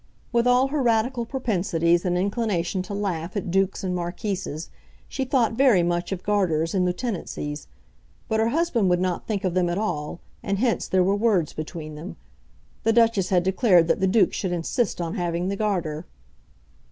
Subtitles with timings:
[0.31, 4.71] With all her Radical propensities and inclination to laugh at dukes and marquises,
[5.07, 7.67] she thought very much of Garters and Lieutenancies;
[8.27, 11.53] but her husband would not think of them at all, and hence there were words
[11.53, 12.15] between them.
[12.81, 16.07] The Duchess had declared that the Duke should insist on having the Garter.